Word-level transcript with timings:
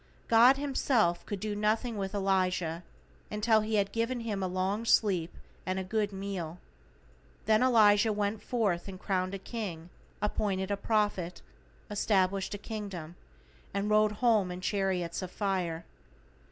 God, 0.27 0.57
Himself, 0.57 1.23
could 1.27 1.39
do 1.39 1.55
nothing 1.55 1.95
with 1.95 2.15
Elijah, 2.15 2.81
until 3.29 3.61
He 3.61 3.75
had 3.75 3.91
given 3.91 4.21
him 4.21 4.41
a 4.41 4.47
long 4.47 4.83
sleep 4.83 5.37
and 5.63 5.77
a 5.77 5.83
good 5.83 6.11
meal. 6.11 6.57
Then 7.45 7.61
Elijah 7.61 8.11
went 8.11 8.41
forth 8.41 8.87
and 8.87 8.99
crowned 8.99 9.35
a 9.35 9.37
King, 9.37 9.91
appointed 10.19 10.71
a 10.71 10.75
Prophet, 10.75 11.43
established 11.91 12.55
a 12.55 12.57
Kingdom, 12.57 13.13
and 13.75 13.91
rode 13.91 14.13
Home 14.13 14.49
in 14.49 14.59
chariots 14.59 15.21
of 15.21 15.29
fire. 15.29 15.85